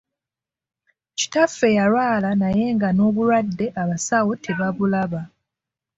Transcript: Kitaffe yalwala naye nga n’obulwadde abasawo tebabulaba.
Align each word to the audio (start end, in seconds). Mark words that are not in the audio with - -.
Kitaffe 1.17 1.67
yalwala 1.77 2.29
naye 2.41 2.65
nga 2.75 2.89
n’obulwadde 2.93 3.65
abasawo 3.81 4.31
tebabulaba. 4.43 5.21